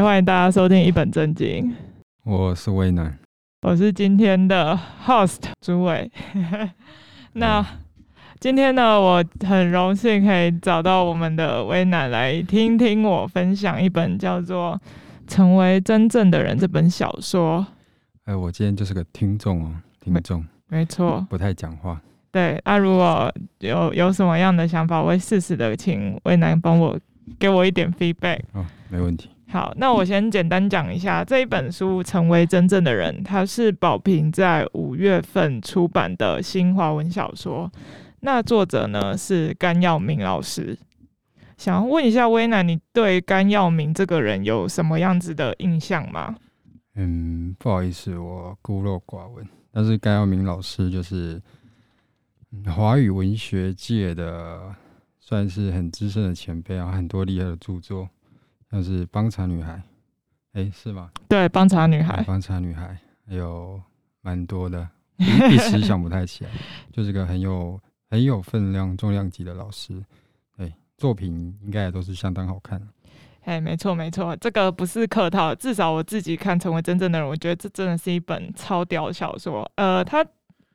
[0.00, 1.76] 哎，欢迎大家收听一本正经。
[2.24, 3.18] 我是威南，
[3.60, 6.10] 我是今天的 host 朱伟。
[7.34, 7.62] 那
[8.38, 14.80] 今天呢，我很荣幸可以找到我们的威南来听听我分享一本叫做
[15.30, 17.66] 《成为真正的人》这本小说。
[18.24, 22.00] 哎，我今天就是个听众哦，听众，没错，不太讲话。
[22.32, 26.98] 对，那、啊、如果有有什么样的想法，我会适时的请威南帮我
[27.38, 28.40] 给我一点 feedback。
[28.54, 29.28] 哦，没问题。
[29.50, 37.68] 好，那我先简单讲一下这一本书《成为真正的人》，它是宝瓶在五月份出版的新华文小说。
[38.20, 40.78] 那作者呢是甘耀明老师。
[41.56, 46.36] 想要问一下威南，你对甘耀明这个人有什么样子的印象吗？
[46.94, 49.44] 嗯，不好意思，我孤陋寡闻。
[49.72, 51.42] 但是甘耀明老师就是
[52.66, 54.72] 华语文学界的
[55.18, 58.08] 算是很资深的前辈啊，很多厉害的著作。
[58.70, 59.72] 像是帮查女孩，
[60.52, 61.10] 哎、欸，是吗？
[61.28, 63.80] 对，帮查女孩，帮查女孩，还有
[64.20, 66.50] 蛮多的， 一时想不太起来。
[66.92, 70.00] 就是个很有很有分量、重量级的老师，
[70.56, 72.80] 对，作品应该也都是相当好看。
[73.42, 79.68] 哎，没错没错，这个不是客套，至少我自己看《成为真正的人》，我觉得这真的是一本超屌小说。
[79.76, 80.24] 呃，它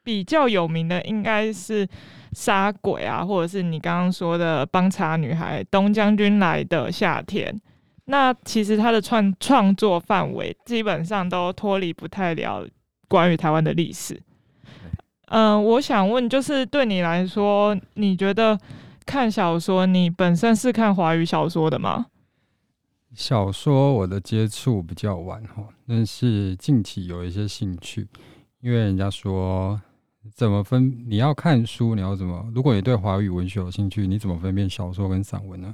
[0.03, 1.87] 比较有名的应该是
[2.33, 7.53] 《杀鬼》啊，或者是你刚刚说的《帮查女孩》、《东将军来的夏天》。
[8.05, 12.67] 那其实他的创创作范围基本上都脱离不太了
[13.07, 14.21] 关于台湾的历史。
[15.27, 18.59] 嗯、呃，我想问，就是对你来说，你觉得
[19.05, 22.05] 看小说，你本身是看华语小说的吗？
[23.15, 28.07] 小说我的接触比较晚哈，但是近期有一些兴趣，
[28.61, 29.81] 因为人家说
[30.33, 31.05] 怎么分？
[31.07, 32.47] 你要看书，你要怎么？
[32.53, 35.73] 如果你对华语文学有兴趣，你怎么分辨小说跟散文呢？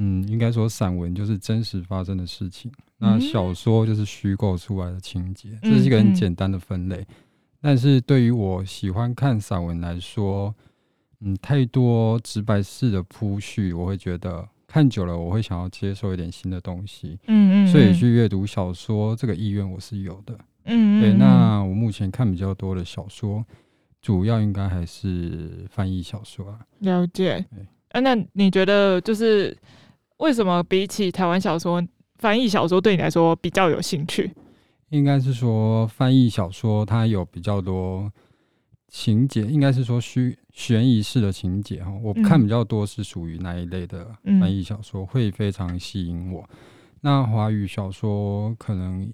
[0.00, 7.04] 嗯，应该说散文就是真实发生的事情，那小说就是虚构出来的情节，嗯，这是一个很简单的分类。
[7.60, 10.54] 但是对于我喜欢看散文来说，
[11.20, 17.18] 嗯，太多直白式的铺叙，我会觉得看久了，我会想要接受一点新的东西。
[17.26, 20.34] 嗯嗯，所以去阅读小说这个意愿我是有的。
[20.66, 23.44] 嗯嗯，对，那我目前看比较多的小说，
[24.00, 26.60] 主要应该还是翻译小说啊。
[26.78, 27.44] 了解。
[27.90, 29.56] 啊，那你觉得就是？
[30.18, 31.82] 为什么比起台湾小说，
[32.16, 34.32] 翻译小说对你来说比较有兴趣？
[34.90, 38.12] 应该是说翻译小说它有比较多
[38.88, 41.92] 情节，应该是说虚悬疑式的情节哈。
[42.02, 46.48] 我看比较多是属于那一类的翻译小说，会非常吸引我。
[47.00, 49.12] 那华语小说可能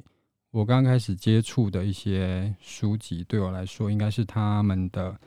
[0.52, 5.18] 我刚开始接触的一些书籍，对我来说应该是他们的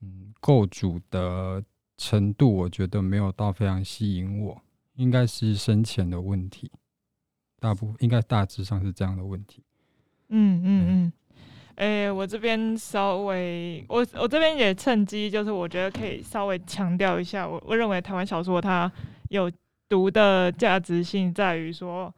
[0.00, 1.62] 嗯构筑的。
[1.98, 4.62] 程度我觉得没有到非常吸引我，
[4.94, 6.70] 应该是深浅的问题，
[7.60, 9.62] 大部应该大致上是这样的问题。
[10.30, 11.12] 嗯嗯嗯，
[11.74, 18.90] 哎、欸，我这边稍微，我我这边也趁机，就是我觉得可以稍微强调一下，我我认为台湾小说它
[19.28, 19.50] 有
[19.88, 22.14] 读的价值性在于说。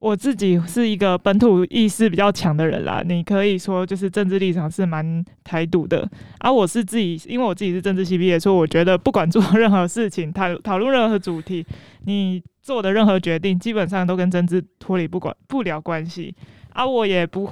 [0.00, 11.66] 我自己是一个本土意识比较强的人啦，你可以说就是政治立场是蛮台独的，而、我是自己，因为我自己是政治系毕业，所以我觉得不管做任何事情，讨讨论任何主题，
[12.04, 16.32] 你做的任何决定，基本上都跟政治脱离不管不了关系，
[16.70, 17.50] 而、啊、我也不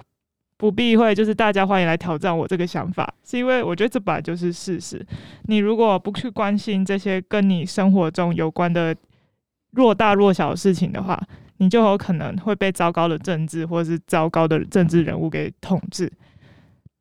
[0.56, 5.04] 不避讳，就是大家欢迎来挑战我这个想法，是因为我觉得这本来就是事实。
[5.46, 8.94] 你如果不去关心这些跟你生活中有关的
[9.72, 11.20] 若大若小的事情的话，
[11.58, 16.10] 你就有可能会被糟糕的政治或者是糟糕的政治人物给统治，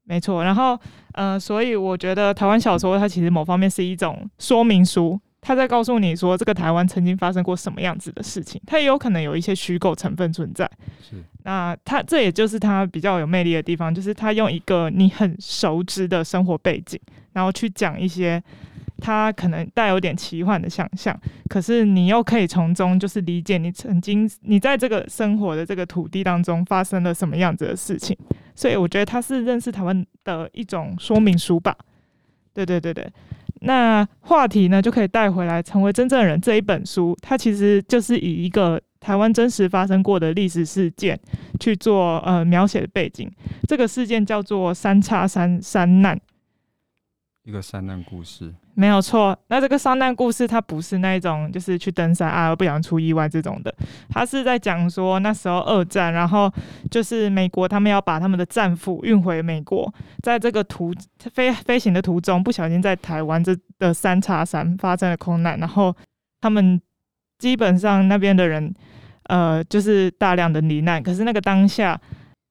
[0.03, 0.43] 没错。
[0.43, 0.79] 然后，
[1.13, 10.69] 呃，所以我觉得台湾小说它其实某方面是一种说明书，它在告诉你说这个台湾曾经发生过什么样子的事情，它也有可能有一些虚构成分存在。
[11.01, 11.15] 是。
[11.43, 16.99] 那它这也就是它比较有魅力的地方，就是它用一个你很熟知的生活背景，
[17.33, 18.41] 然后去讲一些。
[18.97, 21.19] 它可能带有点奇幻的想象，
[21.49, 28.17] 可是你又可以从中就是理解你曾经你在这个生活的这个土地当中发生了什么样子的事情，
[28.55, 31.75] 所以我觉得它是认识台湾的一种说明书吧。
[32.53, 33.05] 对对对对，
[33.61, 41.19] 那话题呢就可以带回来，成为真正的人这一本书，它其实就是以一个台湾真实发生过的历史事件
[41.59, 43.29] 去做呃描写的背景，
[43.67, 46.17] 这个事件叫做三叉山山难。
[47.43, 49.37] 一个山难故事，没有错。
[49.47, 53.73] 那这个上难故事，它不是那种就是去登山啊，不想出意外这种的。
[54.09, 56.51] 它是在讲说那时候二战，然后
[56.91, 59.91] 就是美国他们要把他们的战俘运回美国，
[60.21, 60.93] 在这个途
[61.33, 65.95] 飞飞行的途中，不小心在台湾这的三叉山发生了空难，然后
[66.41, 66.79] 他们
[67.39, 68.73] 基本上那边的人
[69.23, 71.01] 呃，就是大量的罹难。
[71.01, 71.99] 可是那个当下。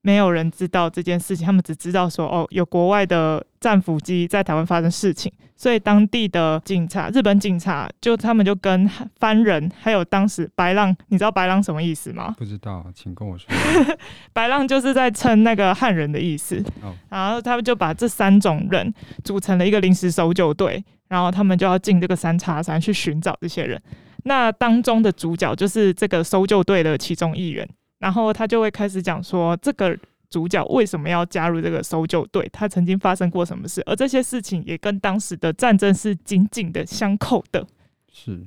[0.06, 8.87] 没有人知道这件事情，他们只知道说哦，有国外的战俘机在台湾发生事情，所以当地的警察，日本警察就他们就跟
[9.19, 12.35] 番人，还有当时白浪，你知道白浪什么意思吗？
[12.37, 13.49] 不知道，请跟我说。
[14.35, 18.93] 白浪就是在称那个汉人的意思，哦，然后他们就把这三种人
[19.25, 23.81] 组成了一个临时搜救队，然后他们就要进这个三叉山去寻找这些人。
[24.25, 27.67] 那当中的主角就是这个搜救队的其中一员。
[28.05, 29.99] 然后他就会开始讲说，这个
[30.29, 32.47] 主角为什么要加入这个搜救队？
[32.53, 33.83] 他曾经发生过什么事？
[33.87, 37.67] 而这些事情也跟当时的战争是紧紧的相扣的。
[38.12, 38.47] 是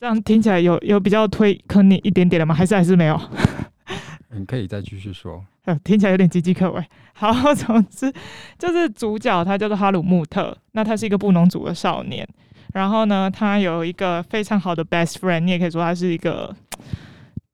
[0.00, 2.52] 这样听起来有有比较推坑你一点点了吗？
[2.52, 3.16] 还是还是没有？
[4.30, 5.44] 你 可以再继续说。
[5.84, 6.84] 听起来有点岌岌可危。
[7.14, 8.12] 好，总之
[8.58, 12.28] 就是主角他叫做哈鲁穆特，那他是一个布农族的少年。
[12.74, 16.52] 然后呢，他有一个非常好的 best friend，你也可以说他是一个。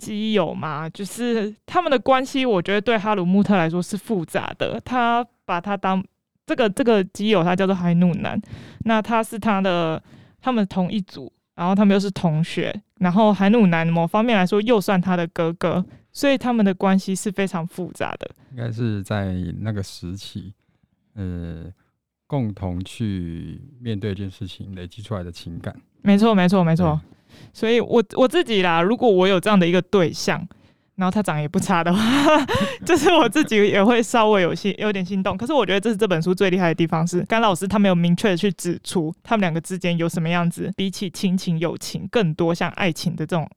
[0.05, 4.81] 基友嘛，就是他们的关系，我觉得对哈鲁穆特来说是复杂的。
[4.85, 6.05] 他把他当
[6.47, 8.41] 这个这个基友，他叫做海努南。
[8.85, 10.03] 那他是他的，
[10.41, 12.75] 他们同一组，然后他们又是同学。
[13.01, 18.31] 然后海努南某方面来说又算他的哥哥，所以他们的关系是非常复杂的。
[18.53, 20.55] 应该是在那个时期，
[21.15, 21.65] 呃，
[22.34, 25.72] 共同去面对这件事情累积出来的情感。
[26.02, 27.00] 没错，没错，没错。
[27.52, 30.44] 所以我，我我自己啦，如果我有这样的一个对象，
[30.96, 32.44] 然后他长得也不差的话，
[32.84, 35.36] 就是我自己也会稍微有些有点心动。
[35.36, 43.48] 可是，我觉得这是这本书最厉害的地方是，甘老师他没有明确的去指出他们两个之间有什么样子，比起亲情、友情更多像爱情的这种。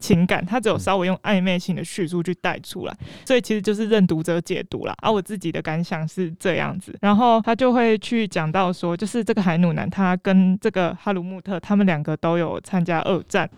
[0.00, 2.94] 情感，他只有稍微用暧昧性的叙述去带出来，
[3.24, 4.94] 所以其实就是任读者解读啦。
[5.02, 13.48] 而、啊、我自己的感想是这样子，然后他就会去讲到说，就是这个海努南，他跟这个哈鲁穆特，他们两个都有参加二战，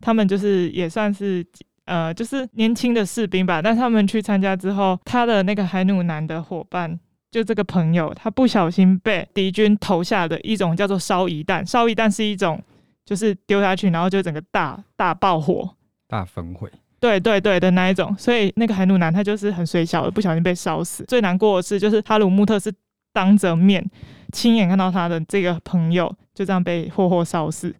[0.00, 1.44] 他们就是也算是
[1.86, 3.60] 呃，就是年轻的士兵吧。
[3.60, 7.00] 但他们去参加之后，他的那个海努南的伙伴，
[7.30, 12.62] 就这个朋友，他不小心被敌军投下的一种叫做烧夷弹，烧夷弹是一种
[13.04, 15.74] 就是丢下去，然后就整个大大爆火。
[16.08, 16.68] 大焚毁，
[16.98, 21.04] 对对对的那一种，所以那个海努南他就是很水小的，不小心被烧死。
[21.04, 22.72] 最难过的是，就是哈鲁穆特是
[23.12, 23.84] 当着面
[24.32, 27.74] 亲眼看到他的这个朋友就这样被活活烧死，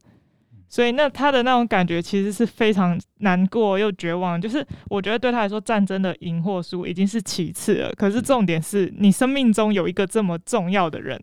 [0.69, 4.39] 所以那他的那种感觉其实是非常难过又绝望。
[4.41, 11.19] 就是我觉得对他来说，战争的赢或输已经是其次了，可是重点是你生命中有一个这么重要的人，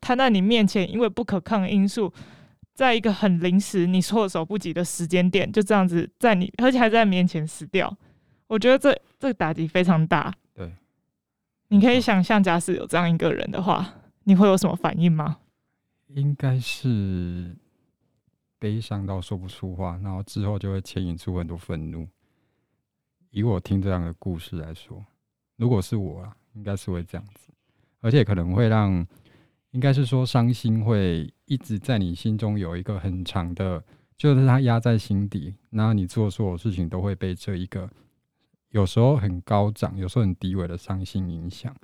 [0.00, 2.12] 他在你面前因为不可抗因素。
[2.74, 7.96] 在一个很临时、你措手不及的时间点，就这样子在你，而且还在面前死掉，
[8.48, 10.34] 我觉得这这个打击非常大。
[10.52, 10.72] 对，
[11.68, 13.94] 你可以想象，假使有这样一个人的话，
[14.24, 15.38] 你会有什么反应吗？
[16.08, 17.56] 应该是
[18.58, 22.08] 悲伤到说不出话，然后之后就会牵引出很多愤怒。
[23.30, 25.04] 以我听这样的故事来说，
[25.56, 27.52] 如果是我啊，应该是会这样子，
[28.00, 29.06] 而且可能会让。
[29.74, 33.82] 应该是说，伤心会一直在你心中有一个很长的，
[34.16, 37.90] 就是它压在心底，然后你做所有事情都会被这一个
[38.70, 41.74] 有时候很高涨，有时候很低微的伤心影响，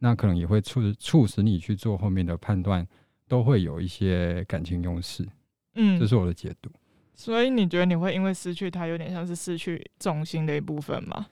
[0.00, 2.84] 那可能也会促促使你去做后面的判断，
[3.28, 5.24] 都会有一些感情用事。
[5.76, 6.68] 嗯，这是我的解读。
[7.14, 11.28] 所以你觉得你会因为失去它，有点像是失去重心的一部分吗？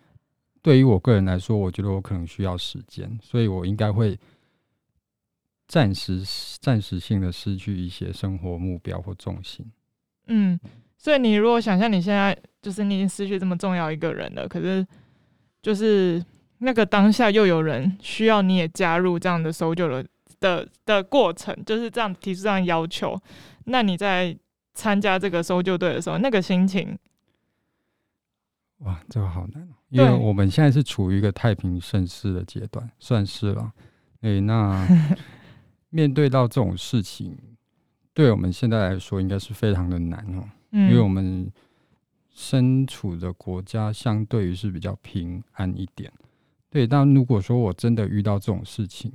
[0.63, 4.17] 对于我个人来说，我觉得我可能需要时间，所以我应该会。
[5.69, 6.23] 暂时、
[6.61, 9.71] 暂时性的失去一些生活目标或重心。
[10.27, 10.59] 嗯，
[10.97, 14.87] 所以你如果想象你现在就是你已经失去这么重要一个人了，可是
[15.61, 16.25] 就是
[16.59, 20.07] 那个当下又有人需要你也加入这样的搜救的
[20.41, 23.19] 的的过程，就是这样提出这样要求，
[23.65, 24.37] 那你在
[24.75, 26.99] 参加这个搜救队的时候，那个心情，
[28.79, 33.73] 哇，这个好难，因为我们现在是处于一个太平盛世的阶段，算是了。
[34.23, 34.87] 诶、欸，那。
[35.91, 37.37] 面对到这种事情，
[38.13, 41.51] 对我们现在来说应该是非常的难哦，因为我们
[42.31, 46.13] 身处的国家相对于是比较平安一点。
[46.71, 49.13] 对，但如果说我真的遇到这种事情，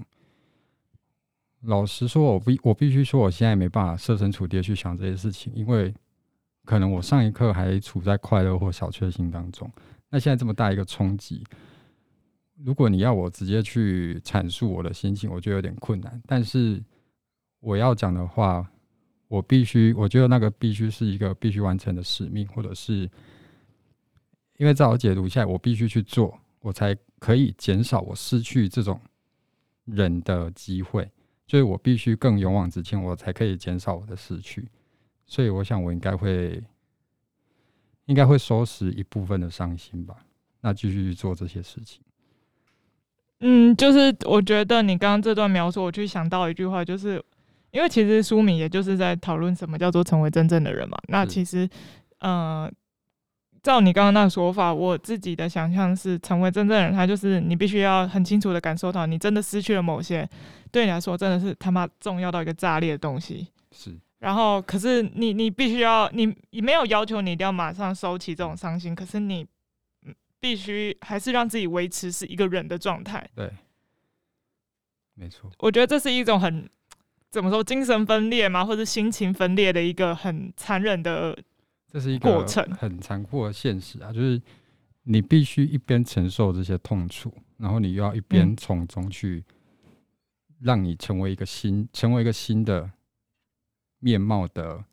[1.61, 5.93] 老实说，我必我必须说，我现在没办法设身处地去想这些事情，因为
[6.65, 9.71] 可能我上一刻还处在快乐或小确幸当中，
[10.09, 11.43] 那现在这么大一个冲击。
[12.63, 16.21] 如果你要我直接去阐述我的心情，我觉得有点困难。
[16.25, 16.81] 但是
[17.59, 18.65] 我要讲的话，
[19.27, 23.09] 我必须，我觉得那个必须是一个必须完成的使命，或者是
[24.57, 28.99] 因为在我解读下，我必须去做，我才可以减少我失去这种
[29.85, 31.09] 人的机会。
[31.45, 34.69] 所以我必须更勇往直前，我才可以减少我的失去。
[35.25, 36.63] 所以我想，我应该会
[38.05, 40.25] 应该会收拾一部分的伤心吧。
[40.61, 42.01] 那继续去做这些事情。
[43.45, 47.21] 嗯，就是我觉得你刚刚这段描述，我去想到一句话，就是
[47.71, 50.97] 因为其实书名也就是在讨论什么叫做成为真正的人嘛。
[51.09, 51.67] 那其实，
[52.19, 52.71] 呃，
[53.61, 60.25] 照你刚刚那个说法，我自己的想象是，成为真正的人，他就是你必须要很清楚的感受到，你真的失去了某些，
[60.71, 63.49] 对你来说真的是他妈重要到一个炸裂的东西。
[63.71, 63.93] 是。
[64.19, 69.45] 然后，可是你你必须要，你你没有要求你一定要马上收起这种伤心，可是你。
[70.43, 73.25] 必须还是让自己维持是一个人的状态。
[73.33, 73.49] 对，
[75.13, 75.49] 没错。
[75.59, 76.69] 我觉得这是一种很
[77.31, 78.65] 怎么说，精神分裂吗？
[78.65, 81.33] 或者心情分裂的一个很残忍的，
[81.89, 84.11] 这是一个过程，很残酷的现实啊！
[84.11, 84.41] 就是
[85.03, 89.41] 你必须一边承受这些痛楚，然后你又要一边从中去
[90.59, 92.91] 让你成为一个新，成为一个新的
[93.99, 94.83] 面貌的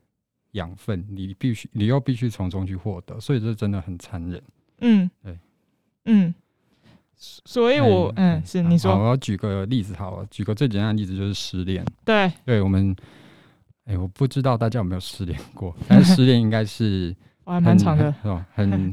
[0.52, 1.04] 养分。
[1.10, 4.40] 你必须，你又必须从中去获得，所以这真的很残忍。
[4.80, 5.38] 嗯，对，
[6.06, 6.34] 嗯，
[7.16, 11.84] 所以我，嗯，嗯，是你说，我要举个例子，好了，举个最简单的例子就是失恋。
[12.04, 12.94] 对，对我们，
[13.84, 18.46] 哎、欸，我不知道大家有没有失恋过， 但是失恋应该是 我还蛮长的，是吧？
[18.54, 18.90] 很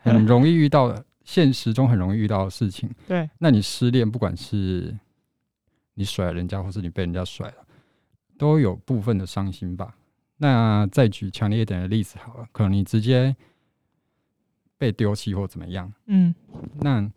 [0.00, 2.90] 很容易遇到，现实中很容易遇到的事情。
[3.06, 4.96] 对，那你失恋，不管是
[5.94, 7.56] 你甩了人家，或是你被人家甩了，
[8.36, 9.94] 都有部分的伤心吧？
[10.38, 13.36] 那再举强烈一点的例子好了，可能你直接。
[14.78, 16.32] 被丢弃或怎么样，嗯，
[16.80, 17.10] 那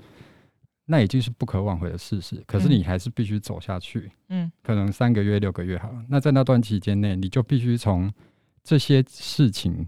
[0.86, 2.44] 那已经是不可挽回的事实。
[2.48, 6.04] 可是你还是必须走下去，嗯，可能三个月、六个月好了。
[6.10, 8.12] 那在那段期间内，你就必须从
[8.64, 9.88] 这些事情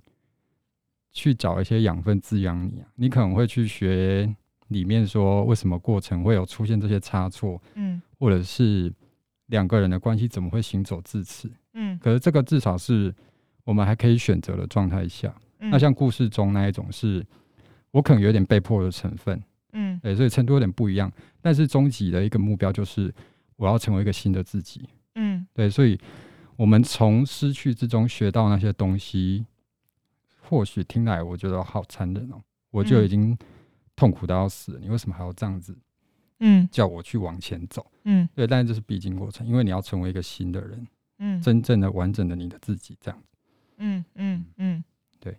[1.11, 2.87] 去找一些养分滋养你啊。
[2.95, 4.33] 你可能会去学
[4.67, 8.93] 里面说，为什么过程会有出现这些差错，嗯，或者是
[9.47, 11.97] 两个人的关系怎么会行走至此，嗯。
[11.97, 13.13] 可是这个至少是
[13.65, 15.35] 我们还可以选择的状态下。
[15.57, 17.25] 那像故事中那一种是。
[17.93, 19.39] 我可能有点被迫的成分，
[19.73, 23.13] 嗯，对，所以程度有点不一样，但是终极的一个目标就是
[23.55, 25.95] 我要成为一个新的自己，嗯，对，所以
[26.55, 29.45] 我们从失去之中学到那些东西，
[30.41, 33.37] 或许听来我觉得好残忍哦，我就已经
[33.95, 35.77] 痛苦到要死了，你为什么还要这样子，
[36.39, 40.87] 嗯，叫我去往前走，嗯，对，但是这是必经过程，因为你要成为一个新的人，
[41.19, 43.37] 嗯，真正的完整的你的自己这样子，
[43.77, 44.45] 嗯嗯。
[44.57, 44.83] 嗯，
[45.19, 45.37] 对，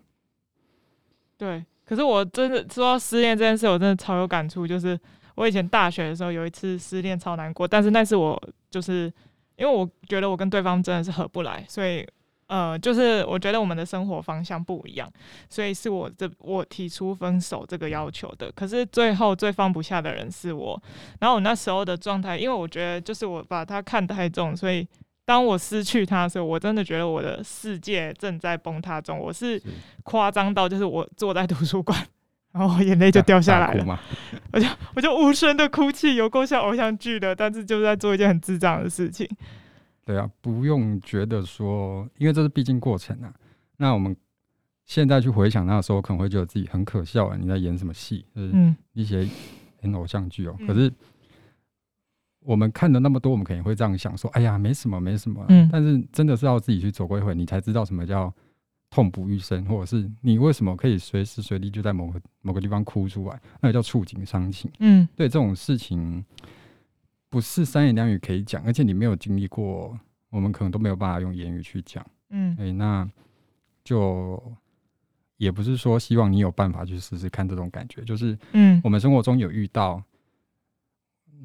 [1.36, 1.64] 对。
[1.84, 4.66] 可是我真的说到失恋这件事，我真的超有感触。
[4.66, 4.98] 就是
[5.34, 7.68] 我以前大学的时候有一次失恋，超难过。
[7.68, 9.12] 但是那次我就是
[9.56, 12.06] 因为我觉得我跟对方真的是合不来，所以
[12.46, 15.10] 呃，就是我觉得我们的生活方向不一样，
[15.48, 18.50] 所以是我这我提出分手这个要求的。
[18.52, 20.82] 可是最后最放不下的人是我。
[21.20, 24.86] 然后我那时候的状态，因为我觉得就是我把他看太重，所以。
[25.26, 29.18] 当我失去他的时候，我真的觉得我的世界正在崩塌中。
[29.18, 29.60] 我是
[30.02, 31.98] 夸张到，就是我坐在图书馆，
[32.52, 34.00] 然后眼泪就掉下来了，
[34.52, 39.26] 我就我就无声的哭泣，有够像偶像剧的，但是就是在做一件很智障的事情。
[40.04, 43.32] 对啊，不用觉得说，因为这是必经过程啊。
[43.78, 44.14] 那我们
[44.84, 48.26] 现在去回想那个时候，可能会觉得自己很可笑啊，你在演什么戏？
[48.34, 49.26] 就是一些
[49.80, 50.66] 演偶像剧哦、喔嗯。
[50.66, 50.92] 可是。
[52.44, 55.46] 我们看了那么多，我们肯定会这样想说：“哎呀，没什么，没什么、啊。
[55.48, 58.30] 嗯”但是真的是要自己去走过一回，你才知道什么叫
[58.90, 64.70] 痛不欲生，或者是你为什么可以随时随地就在某个某个地方哭出来，那个叫触景伤情。
[64.80, 66.22] 嗯，对，这种事情
[67.30, 69.98] 不是三言两语可以讲，而且你没有经历过，
[70.28, 72.04] 我们可能都没有办法用言语去讲。
[72.28, 73.08] 嗯，哎，那
[73.82, 74.40] 就
[75.38, 80.02] 也不是说希望你有办法去试试看这种感觉，就是嗯，我们生活中有遇到。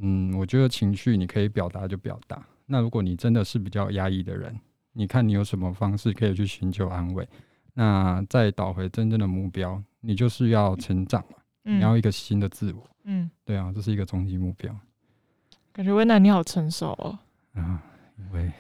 [0.02, 2.42] 嗯，我觉得情绪你可以表达就表达。
[2.66, 4.58] 那如果你真的是比较压抑的人，
[4.94, 7.28] 你看你有什么方式可以去寻求安慰？
[7.74, 12.88] 那再倒回真正的目标，你就是要成长嘛，嗯、你要一个新的自我。
[13.04, 14.74] 嗯，对啊，这是一个终极目标。
[15.74, 17.20] 感觉温暖你好成熟哦。
[17.54, 17.82] 啊，
[18.18, 18.52] 因为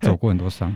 [0.00, 0.74] 走过很多伤。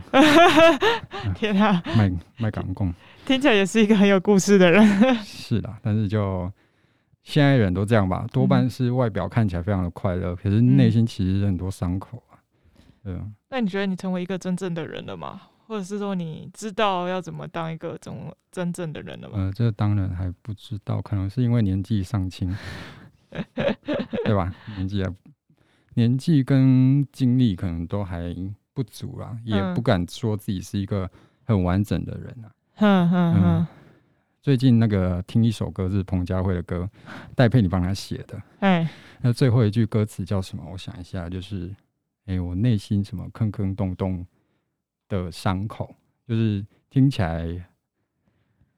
[1.35, 2.93] 天啊，卖卖港共，
[3.25, 5.15] 听起来也是一个很有故事的人。
[5.23, 6.51] 是的，但是就。
[7.23, 12.37] 现在人都这样吧，多半是外表看起来非常的快乐，嗯，可是内心其实很多伤口啊。
[13.03, 13.25] 对啊。
[13.49, 15.41] 那你觉得你成为一个真正的人了吗？
[15.65, 18.13] 或者是说你知道要怎么当一个真
[18.51, 19.35] 真正的人了吗？
[19.37, 22.53] 呃，这当然还不知道，可能是因为年纪尚轻，
[24.25, 24.53] 对吧？
[24.75, 25.15] 年纪还
[25.95, 28.35] 年纪跟经历可能都还
[28.73, 31.09] 不足啊，也不敢说自己是一个
[31.45, 32.51] 很完整的人啊。
[32.75, 33.41] 哼哼哼。
[33.43, 33.67] 嗯
[34.43, 36.87] 最近那个听一首歌是彭佳慧的歌，
[37.33, 38.39] 戴佩妮帮他写的。
[38.59, 38.85] 哎，
[39.21, 40.61] 那最后一句歌词叫什么？
[40.69, 41.69] 我想一下，就是
[42.25, 44.27] 哎、欸，我内心什么坑坑洞洞
[45.07, 45.95] 的伤口，
[46.27, 47.65] 就是听起来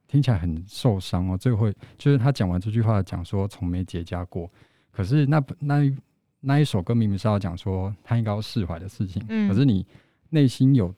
[0.06, 1.36] 听起来很受伤哦。
[1.36, 1.68] 最后
[1.98, 4.48] 就是他讲完这句话，讲说从没结痂过。
[4.92, 5.92] 可是那那
[6.38, 9.84] 那一首歌明明是要讲说他应该要释怀的事情，嗯、可是你
[10.30, 10.94] 内心有，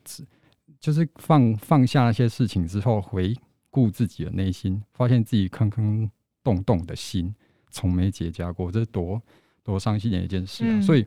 [0.79, 3.35] 就是放放下那些事情之后，回
[3.69, 6.09] 顾自己的内心，发现自己坑坑
[6.43, 7.33] 洞洞的心
[7.69, 9.21] 从没结痂过，这是多
[9.63, 10.69] 多伤心的一件事啊！
[10.69, 11.05] 嗯、所以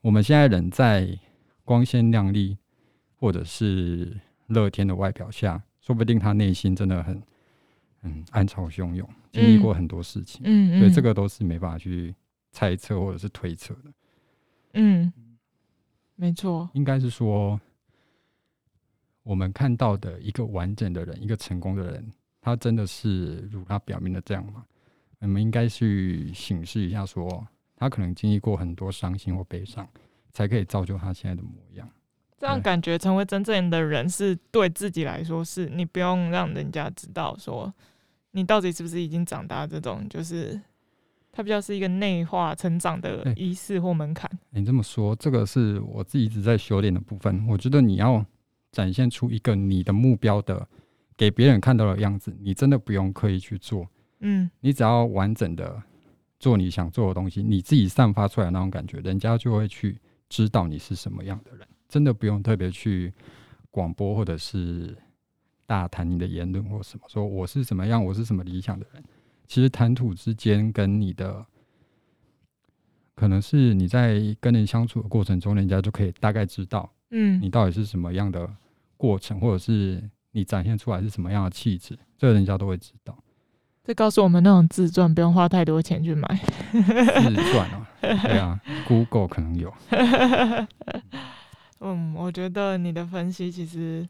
[0.00, 1.18] 我们现在人在
[1.64, 2.56] 光鲜亮丽
[3.16, 7.22] 或者是乐天的外表下，说不定他内心真的很
[8.02, 12.14] 嗯暗潮汹涌，经历过很多事情，嗯，所以这个都是没办法去。
[12.56, 13.92] 猜测或者是推测的，
[14.74, 15.12] 嗯，
[16.14, 17.60] 没错，应该是说，
[19.24, 22.08] 我们看到的一个完整的人，一个成功的人，
[22.40, 24.64] 他真的是如他表面的这样吗？
[25.18, 29.88] 我们应该去审视一下，说他可能经历过很多伤心或悲伤，
[30.32, 31.88] 才可以造就他现在的模样。
[32.38, 37.74] 这样感觉，成为真正的人，是对自己来说，是你不用让人家知道说
[38.30, 40.60] 你到底是不是已经长大，这种就是。
[41.36, 44.30] 它比较是一个内化成长的仪式或门槛。
[44.52, 47.44] 欸，你这么说，这个是我自己一直在修炼的部分。
[47.48, 48.24] 我觉得你要
[48.74, 50.68] 展现出一个你的目标的，
[51.16, 53.88] 给别人看到的样子，你真的不用刻意去做。
[54.18, 55.82] 嗯，你只要完整的
[56.40, 61.66] 做你想做的东西，你自己散发出来的那种感觉，人家就会去知道你是什么样的人。
[61.88, 63.12] 真的不用特别去
[63.70, 64.96] 广播或者是
[65.64, 69.04] 大谈你的言论或什么，说我是什么样，我是什么理想的人。
[69.46, 71.44] 其实谈吐之间，跟你的
[73.14, 78.50] 可能是你在跟人相处的过程中，人家就可以大概知道，嗯，你到底是什么样的
[79.04, 83.16] 过程，或者是你展现出来是什么样的气质，这个人家都会知道。
[83.84, 86.26] 这告诉我们，那种自传不用花太多钱去买。
[86.72, 88.58] 自传啊，对啊
[88.88, 89.70] ，Google 可能有。
[91.80, 94.08] 嗯，我觉得你的分析其实。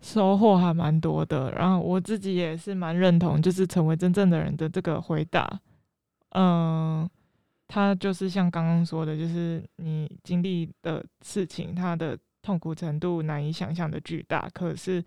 [0.00, 5.58] 收获还蛮多的，然后我自己也是蛮认同，就是成为真正的人的这个回答。
[6.32, 7.08] 嗯，
[7.66, 15.02] 他就是像刚刚说的，就是你经历的事情，他的痛苦程度难以想象的巨大，可是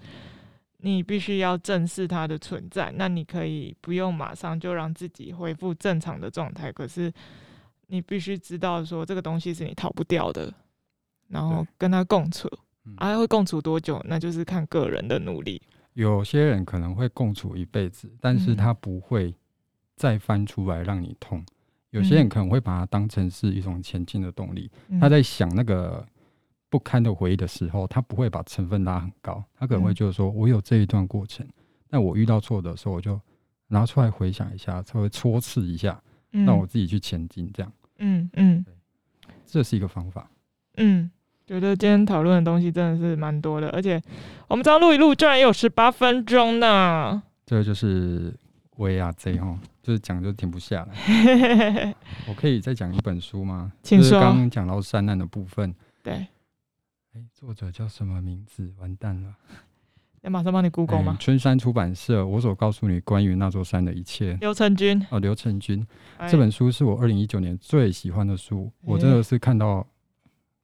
[0.79, 2.91] 你必须要正视它的存在。
[2.95, 7.13] 那你可以不用马上就让自己恢复正常的状态，可是
[7.87, 10.51] 你必须知道说这个东西是你逃不掉的，
[11.27, 12.49] 然后跟他共处。
[12.97, 14.01] 还、啊、会共处多久？
[14.07, 15.61] 那就是看个人的努力。
[15.93, 19.35] 有些人可能会共处一辈子，但是他不会
[19.95, 21.39] 再翻出来让你痛。
[21.39, 21.45] 嗯、
[21.89, 24.71] 有些人可能会把它当成是一种前进的动力。
[24.87, 26.07] 嗯、他在想那个
[26.69, 29.43] 不堪的回忆的时候，他不会把成分拉很高。
[29.57, 31.47] 他可能会就是说，我有这一段过程，
[31.89, 33.19] 但我遇到挫折的时候，我就
[33.67, 36.01] 拿出来回想一下，稍微戳刺一下，
[36.31, 37.51] 让我自己去前进。
[37.53, 38.65] 这样，嗯嗯，
[39.45, 40.29] 这是一个方法。
[40.77, 41.09] 嗯。
[41.45, 44.01] 觉得今天讨论的东西真的是蛮多的，而且
[44.49, 47.23] 我们这样录一录，居然也有十八分钟呢。
[47.45, 48.35] 这个就是
[48.75, 51.95] 威亚 Z 哦，就是讲就停不下来。
[52.27, 53.71] 我可以再讲一本书吗？
[53.81, 54.19] 请说。
[54.19, 55.73] 刚刚讲到山难的部分。
[56.03, 56.27] 对。
[57.17, 58.71] 哎，作者叫什么名字？
[58.77, 59.35] 完蛋了！
[60.21, 61.17] 要马上帮你 Google 吗？
[61.19, 62.23] 春山出版社。
[62.23, 64.37] 我所告诉你关于那座山的一切。
[64.39, 65.03] 刘成军。
[65.09, 65.83] 哦，刘成军。
[66.17, 69.85] 哎、这本书是我二零一九年最喜欢的书，我真的是看到。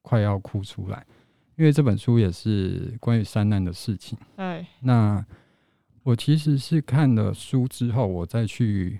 [0.05, 1.05] 快要哭出来，
[1.55, 4.17] 因为这本书也是关于山难的事情。
[4.35, 5.25] 哎，那
[6.03, 8.99] 我其实是看了书之后，我再去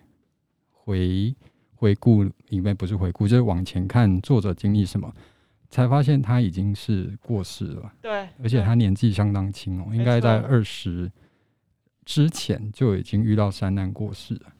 [0.71, 1.35] 回
[1.75, 5.13] 回顾，因为不是回顾，就是往前看作者经历什么，
[5.73, 7.93] 才发现他已经是过世了。
[8.01, 11.11] 对，而且他年纪相当轻哦，应该在二十
[12.05, 14.53] 之前就已经遇到山难过世了。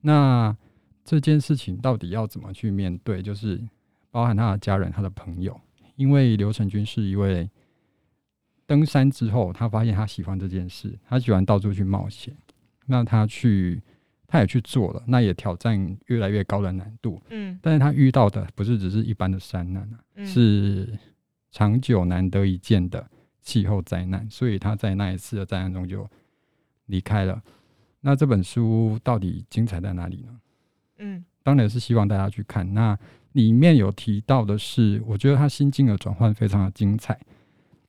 [0.00, 0.56] 那
[1.04, 3.20] 这件事情到底要怎么去面对？
[3.20, 3.60] 就是。
[4.14, 5.58] 包含他的家人、他的朋友，
[5.96, 7.48] 因为刘成军是一位
[8.66, 12.36] 登山之后，他发现他喜欢这件事，他喜欢到处去冒险。
[12.84, 13.80] 那他去，
[14.32, 17.20] 他也去做了，那也挑战越来越高的难度。
[17.28, 20.98] 嗯，但是他遇到的不是只是一般的山难，嗯，是
[21.50, 23.06] 长久难得一见的
[23.42, 26.08] 气候灾难，所以他在那一次的灾难中就
[26.86, 27.42] 离开了。
[28.00, 30.40] 那这本书到底精彩在哪里呢？
[31.00, 32.72] 嗯，当然是希望大家去看。
[32.72, 32.98] 那
[33.32, 37.20] 里面有提到的是，我觉得他心境的转换非常的精彩，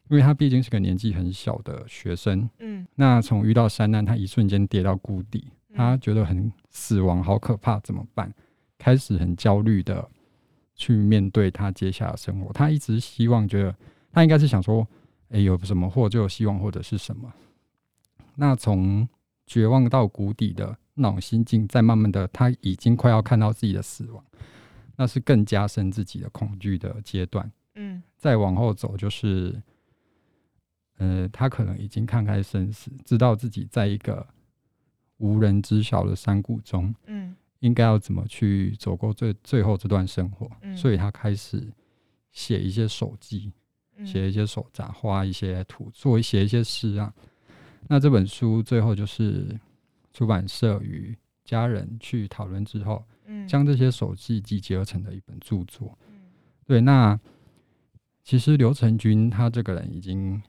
[0.09, 2.49] 因为他毕竟是个年纪很小的学生。
[2.59, 8.33] 嗯，那从遇到山难，他一瞬间跌到谷底，他觉得很死亡，好可怕，怎么办？
[8.77, 10.09] 开始很焦虑的
[10.75, 12.51] 去面对他接下来的生活。
[12.51, 13.75] 他一直希望，觉得
[14.11, 14.87] 他应该是想说，
[15.29, 17.31] 哎，有什么祸就有希望，或者是什么。
[18.35, 19.07] 那从
[19.45, 24.23] 绝望到谷底的那种心境，再慢慢的，他已经快要看到自己的死亡。
[24.95, 27.51] 那是更加深自己的恐惧的阶段。
[27.75, 29.59] 嗯，再往后走就是，
[30.97, 34.27] 呃，他可能已经看开生死，知道自己在一个
[35.23, 41.65] 无人知晓的山谷中，嗯，应该要怎么去走过最最后这段生活，嗯，所以他开始
[42.33, 43.53] 写一些手记，
[44.05, 47.13] 写一些手札，画一些图，做写一些诗啊。
[47.87, 49.57] 那这本书最后就是
[50.11, 55.97] 出版社与家人去讨论之后，嗯，将这些手记集结而成的一本著作。
[56.09, 56.19] 嗯。
[56.65, 57.17] 对，那
[58.25, 60.41] 其实刘成军他这个人已经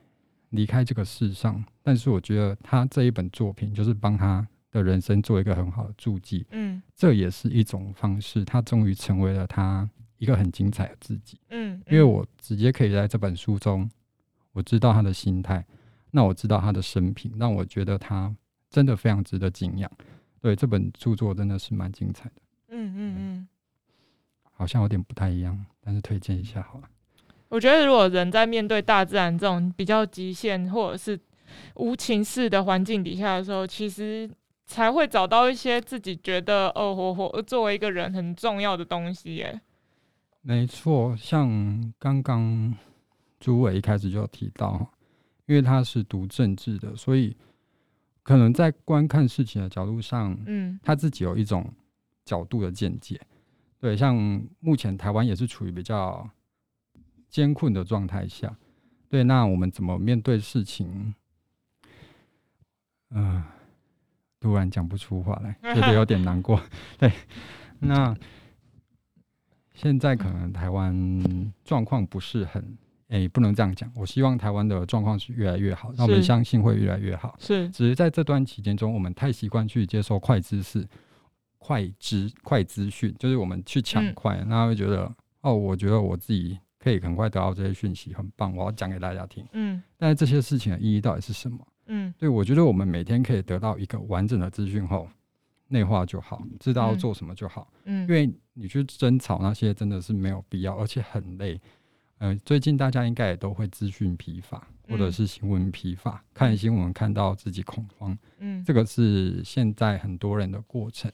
[0.51, 13.89] 离开这个世上，但是我觉得他这一本作品就是帮他的人生做一个很好的注记，嗯，这也是一种方式，他终于成为了他一个很精彩的自己，嗯，因为我直接可以在这本书中，
[14.53, 15.65] 我知道他的心态，
[16.11, 18.35] 那我知道他的生平，让我觉得他
[18.69, 19.91] 真的非常值得敬仰，
[20.41, 23.15] 对，这本著作真的是蛮精彩的，嗯嗯。
[23.19, 23.49] 嗯，
[24.57, 26.89] 好像有点不太一样，但是推荐一下好了。
[27.49, 31.19] 我觉得，如果人在面对大自然这种比较极限或者是
[31.75, 34.29] 无情式的环境底下的时候，其实
[34.67, 39.37] 才会找到一些自己觉得哦，活活作为一个人很重要的东西。
[39.37, 39.61] 耶，
[40.43, 42.75] 没错，像刚刚
[43.39, 44.91] 朱伟一开始就有提到，
[45.47, 47.37] 因为他是读政治的，所以
[48.23, 51.73] 可能在观看事情的角度上，嗯，他自己有一种
[52.25, 53.21] 角度的见解。
[53.81, 54.15] 对，像
[54.61, 56.29] 目前台湾也是处于比较。
[57.27, 58.57] 艰困的状态下，
[59.09, 61.13] 对，那我们怎么面对事情？
[63.11, 63.45] 嗯、呃，
[64.45, 66.61] 突然讲不出话来， 觉得有点难过。
[66.99, 67.11] 对，
[67.79, 68.15] 那
[69.73, 72.63] 现在可能台湾状况不是很，
[73.09, 73.91] 哎、欸，不能这样讲。
[73.97, 77.35] 我希望台湾的状况是越来越好，那我们相信会越来越好。
[77.39, 80.87] 是，只是在这段期间中，我们太习惯去接受快知识、
[81.57, 86.59] 快知、快资讯，就是我们去抢快，那、嗯、会觉得，哦，我觉得我自己。
[86.79, 88.55] 可以很快得到这些讯息，很棒！
[88.55, 89.43] 我要讲给大家听。
[89.55, 91.67] 嗯，但是这些事情的意义到底是什么？
[91.87, 95.09] 嗯，对，我觉得我们每天可以得到一个完整的资讯后，
[95.69, 97.73] 内化就好，知道要做什么就好。
[97.85, 101.61] 嗯，因为你去争吵那些真的是没有必要，而且很累。
[102.19, 108.17] 呃，最近大家应该也都会资讯疲乏，或者是新闻疲乏，看新闻看到自己恐慌。
[108.39, 111.11] 嗯，这个是现在很多人的过程。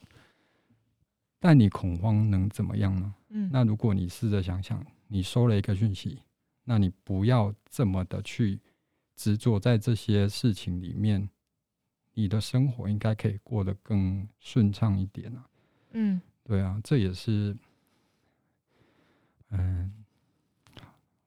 [1.39, 3.15] 但你恐慌能怎么样呢？
[3.31, 4.85] 嗯，那如果你试着想想。
[5.13, 6.21] 你收了一个讯息，
[6.63, 8.61] 那你不要这么的去
[9.21, 11.29] 执着在这些事情里面，
[12.15, 15.45] 你的生活应该可以过得更顺畅一点啊。
[15.91, 17.55] 嗯，对啊，这也是，
[19.51, 19.93] 嗯，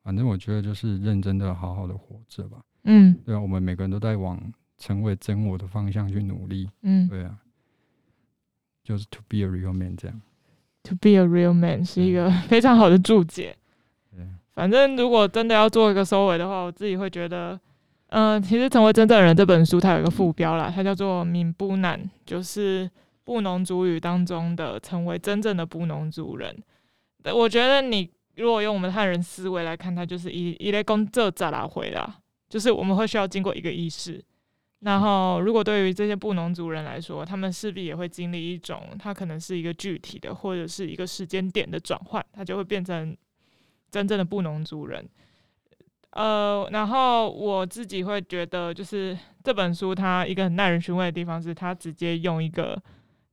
[0.02, 2.66] 反正我觉得就是认真的好好的活着吧。
[2.86, 4.42] 嗯，对啊，我们每个人都在往
[4.80, 6.68] 成为真我的方向去努力。
[6.82, 7.38] 嗯，对啊，
[8.84, 10.20] 就是 to be a real man 这样。
[10.86, 13.56] To be a real man 是一个非常好的注解。
[14.56, 17.60] 反正如果真的要做一个收尾的话，我自己会觉得，
[18.16, 22.88] 嗯、其实《成为真正的人》这本书它有一个副标啦，它叫做“闽不难”，就是
[23.24, 26.56] 布农族语当中的“成为真正的布农族人”。
[27.34, 34.24] 我觉得你如果用我们汉人思维来看，它就是一一类工作咋拉回啦，就是我们会需要经过一个仪式。
[34.82, 43.18] 然后，如果对于这些布农族人来说，他们势必也会经历一种，它可能是一个具体的，或者是一个时间点的转换，它就会变成。
[43.90, 45.08] 真正的布农族人，
[46.14, 52.82] 呃，然后我自己会觉得，就是这本书它一个很耐人寻味的地方，是它直接用一个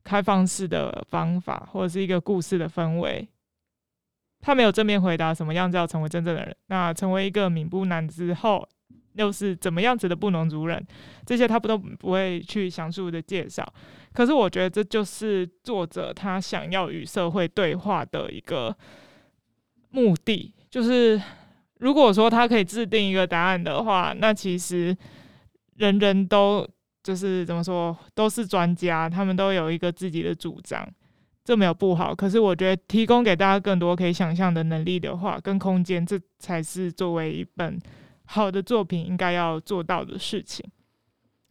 [0.03, 3.29] 开放式的方法，或者是一个故事的氛围，
[4.41, 8.67] 他没有正面回答什么样子要成为真正的人，那成为一个闽埔男之后，
[9.13, 10.85] 又是怎么样子的布农族人，
[11.27, 13.67] 这些他不都不会去详述的介绍。
[14.13, 18.77] 可是我觉得这就是作者他想要与社会对话的一个。
[19.93, 21.21] 目的就是，
[21.81, 24.97] 如果说他可以制定一个答案的话，那其实
[25.77, 26.67] 人人都
[27.03, 30.89] 就是怎么说，都是专家，他们都有一个自己的主张，
[31.43, 32.15] 这没有不好。
[32.15, 37.79] 可是我觉得提供给大家更多可以想象的能力的话，跟空间，这才是作为一本
[38.27, 40.65] 好的作品应该要做到的事情，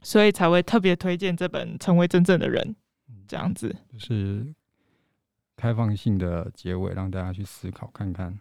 [0.01, 2.63] 所以才会特别推荐这本《成为真正的人》
[3.27, 3.75] 这样子。
[3.97, 4.53] 是。
[5.57, 8.39] 开放性的结尾，让大家去思考看看，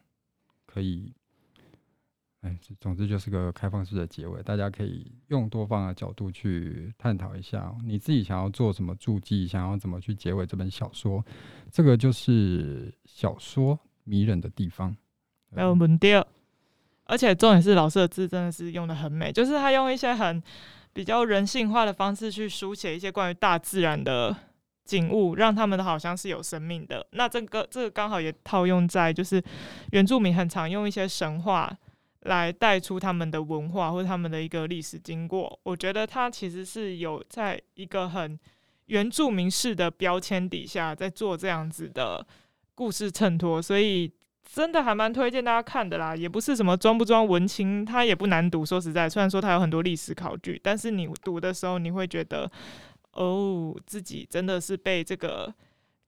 [0.66, 1.12] 可以，
[2.80, 11.24] 总之就是个开放式的结尾，大家可以用多方的角度去探讨一下，你自己想要做什么注记，想要怎么去结尾这本小说，
[11.70, 14.96] 这个就是小说迷人的地方。
[15.50, 16.12] 没有问题，
[17.04, 20.42] 而且重点是老师的字真的是用得很美，就是他用一些很
[20.92, 24.36] 比较人性化的方式去书写一些关于大自然的。
[24.88, 29.38] 景物让他们好像是有生命的，那这个这个刚好也套用在就是
[29.92, 31.70] 原住民很常用一些神话
[32.22, 35.58] 来带出他们的文化或者他们的一个历史经过。
[35.62, 38.38] 我觉得它其实是有在一个很
[38.86, 42.26] 原住民式的标签底下在做这样子的
[42.74, 44.10] 故事衬托，所以
[44.44, 46.16] 真的还蛮推荐大家看的啦。
[46.16, 48.64] 也不是什么装不装文青，它也不难读。
[48.64, 52.50] 说实在，虽然说它有很多历史考据，但是你读的时候你会觉得，
[53.12, 55.54] 哦，自己真的是被这个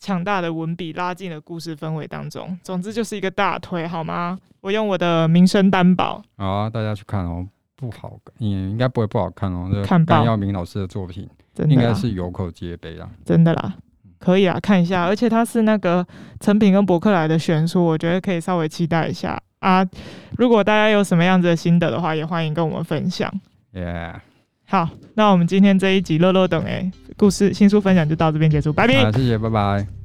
[0.01, 2.59] 强大的文笔拉进了故事氛围当中。
[2.65, 4.37] 总之就是一个大推，好吗？
[4.61, 6.21] 我用我的名声担保。
[6.37, 7.47] 好啊，大家去看哦。
[7.77, 9.71] 不好，也应该不会不好看哦。
[9.73, 11.27] 这看甘耀明老师的作品，
[11.67, 13.09] 应该是有口皆碑啦。
[13.25, 13.75] 真的啦，
[14.19, 15.07] 可以啊，看一下。
[15.07, 16.07] 而且他是那个
[16.41, 19.83] 成品跟博客来的悬书，我觉得可以稍微期待一下啊。
[20.37, 23.33] 如果大家有什么样子的心得的话，也欢迎跟我们分享。
[23.73, 24.15] 耶，
[24.71, 29.11] 好，那我们今天这一集乐乐等哎故事新书分享就到这边结束，拜拜。
[29.11, 30.00] 谢谢，拜拜。